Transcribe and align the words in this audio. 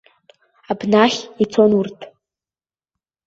Абнахь 0.71 1.21
ицон 1.43 1.71
урҭ. 1.79 1.97